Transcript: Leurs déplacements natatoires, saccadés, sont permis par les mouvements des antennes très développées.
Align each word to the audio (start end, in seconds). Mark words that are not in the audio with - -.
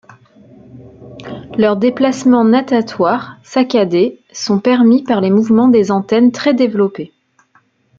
Leurs 1.59 1.77
déplacements 1.77 2.43
natatoires, 2.43 3.37
saccadés, 3.43 4.19
sont 4.33 4.59
permis 4.59 5.03
par 5.03 5.21
les 5.21 5.29
mouvements 5.29 5.67
des 5.67 5.91
antennes 5.91 6.31
très 6.31 6.55
développées. 6.55 7.13